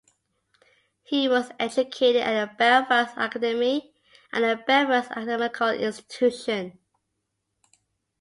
He 1.03 1.29
was 1.29 1.51
educated 1.59 2.23
at 2.23 2.33
the 2.33 2.57
Belfast 2.57 3.13
Academy 3.17 3.93
and 4.33 4.43
the 4.43 4.55
Belfast 4.65 5.11
Academical 5.11 5.67
Institution. 5.69 6.79